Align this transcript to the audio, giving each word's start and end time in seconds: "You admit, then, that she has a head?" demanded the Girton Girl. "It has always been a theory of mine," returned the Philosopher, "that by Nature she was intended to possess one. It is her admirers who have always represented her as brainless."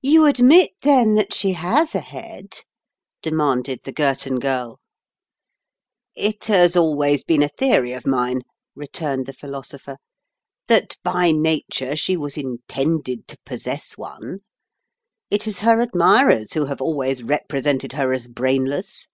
"You 0.00 0.26
admit, 0.26 0.72
then, 0.82 1.14
that 1.14 1.32
she 1.32 1.52
has 1.52 1.94
a 1.94 2.00
head?" 2.00 2.62
demanded 3.22 3.78
the 3.84 3.92
Girton 3.92 4.40
Girl. 4.40 4.80
"It 6.16 6.46
has 6.46 6.74
always 6.76 7.22
been 7.22 7.44
a 7.44 7.48
theory 7.48 7.92
of 7.92 8.04
mine," 8.04 8.40
returned 8.74 9.26
the 9.26 9.32
Philosopher, 9.32 9.98
"that 10.66 10.96
by 11.04 11.30
Nature 11.30 11.94
she 11.94 12.16
was 12.16 12.36
intended 12.36 13.28
to 13.28 13.38
possess 13.46 13.92
one. 13.92 14.40
It 15.30 15.46
is 15.46 15.60
her 15.60 15.80
admirers 15.80 16.54
who 16.54 16.64
have 16.64 16.80
always 16.82 17.22
represented 17.22 17.92
her 17.92 18.12
as 18.12 18.26
brainless." 18.26 19.06